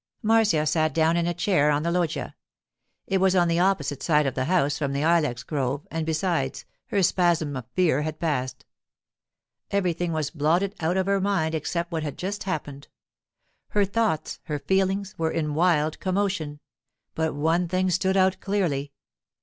[0.23, 2.33] Marcia sat down in a chair on the loggia.
[3.05, 6.65] It was on the opposite side of the house from the ilex grove, and besides,
[6.87, 8.65] her spasm of fear had passed.
[9.69, 12.87] Everything was blotted out of her mind except what had just happened.
[13.67, 16.61] Her thoughts, her feelings, were in wild commotion;
[17.13, 18.93] but one thing stood out clearly.